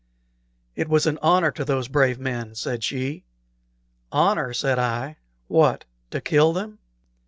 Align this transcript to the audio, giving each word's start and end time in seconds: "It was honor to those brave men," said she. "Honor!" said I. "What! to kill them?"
"It 0.75 0.89
was 0.89 1.05
honor 1.05 1.51
to 1.51 1.63
those 1.63 1.87
brave 1.87 2.17
men," 2.17 2.55
said 2.55 2.83
she. 2.83 3.23
"Honor!" 4.11 4.51
said 4.51 4.79
I. 4.79 5.17
"What! 5.47 5.85
to 6.09 6.19
kill 6.19 6.53
them?" 6.53 6.79